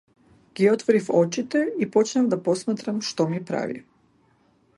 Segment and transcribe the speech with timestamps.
[0.55, 3.79] Ги отворив очите и почнав да посматрам што ми прави.